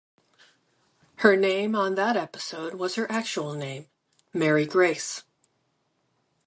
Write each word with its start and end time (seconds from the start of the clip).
Her 1.17 1.35
name 1.35 1.75
on 1.75 1.93
that 1.93 2.17
episode 2.17 2.73
was 2.73 2.95
her 2.95 3.05
actual 3.11 3.53
name, 3.53 3.85
Mary 4.33 4.65
Grace. 4.65 5.21